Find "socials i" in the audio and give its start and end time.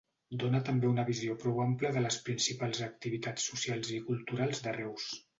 3.51-3.99